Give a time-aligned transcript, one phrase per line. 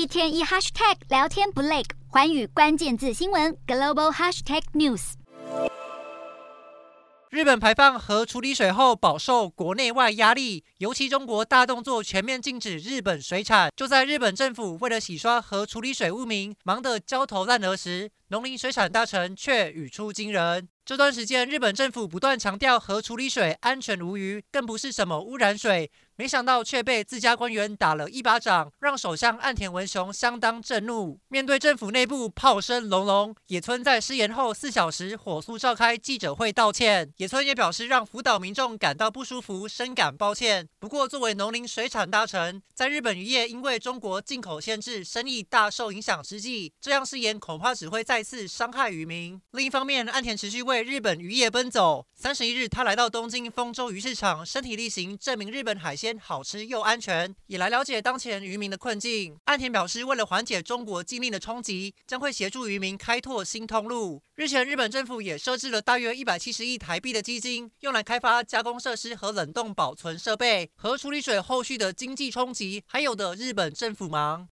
[0.00, 5.12] 一天一 hashtag 聊天不累，环宇关键字新闻 global hashtag news。
[7.28, 13.70] 日本排放核处理水后饱受国内外压力，尤其中国大动作全面禁止日本水产。
[13.76, 20.68] 就在日本政府为了洗刷核处理水污名，忙得焦头烂额时，农林水产大臣却语出惊人。
[20.84, 31.20] 这段时间，日本政府不断强调核处理水安全无虞，更不是什么污染水，没想到却被自家官员打了一巴掌，让首相岸田文雄相当震怒。
[31.28, 37.12] 面对政府内部炮声隆隆，野村在失言后四小时火速召开记者会道歉。
[37.18, 40.68] 野村也表示让福岛民众感到不舒服，深感抱歉。
[40.80, 49.40] 不过，作为农林水产大臣，在日本渔业因为中国进口限制，生意大受影响之际，这样失言恐怕只会再次伤害渔民。
[49.52, 52.04] 另一方面，岸田持续为日本渔业奔走。
[52.14, 59.38] 三十一日，他来到东京丰洲鱼市场，身体力行证明日本海鲜好吃又安全，也来了解当前渔民的困境。
[59.46, 64.22] 岸田表示，为了缓解中国禁令的冲击，将会协助渔民开拓新通路。
[64.34, 70.70] 日前，日本政府也设置了大约一百七十亿台币的基金，用来开发加工设施和冷冻保存设备。
[70.76, 74.46] 核处理水后续的经济冲击，还有的日本政府忙。